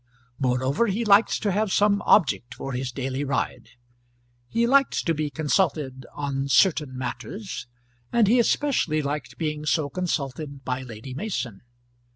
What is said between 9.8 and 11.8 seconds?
consulted by Lady Mason.